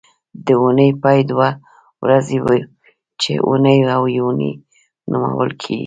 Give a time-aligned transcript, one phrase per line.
[0.45, 1.49] د اونۍ پای دوه
[2.03, 2.59] ورځې وي
[3.21, 4.53] چې اونۍ او یونۍ
[5.11, 5.79] نومول کېږي